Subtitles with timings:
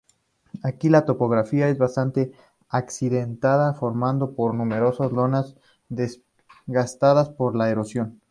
[0.63, 2.31] Aquí, la topografía es bastante
[2.69, 5.55] accidentada, formada por numerosas lomas
[5.89, 8.19] desgastadas por la erosión.